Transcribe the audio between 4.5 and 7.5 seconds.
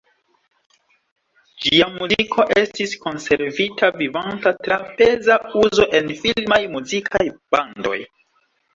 tra peza uzo en filmaj muzikaj